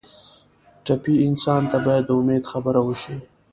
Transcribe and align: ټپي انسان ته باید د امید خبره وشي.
ټپي 0.85 1.13
انسان 1.27 1.61
ته 1.71 1.77
باید 1.85 2.03
د 2.07 2.11
امید 2.19 2.43
خبره 2.51 2.81
وشي. 2.87 3.17